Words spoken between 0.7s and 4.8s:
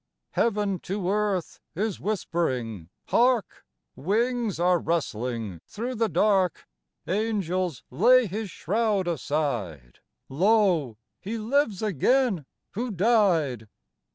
to earth is whispering;— hark! Wings are